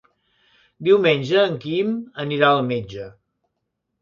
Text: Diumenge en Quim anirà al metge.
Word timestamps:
Diumenge 0.87 1.43
en 1.49 1.59
Quim 1.67 1.91
anirà 2.25 2.51
al 2.57 2.63
metge. 2.71 3.07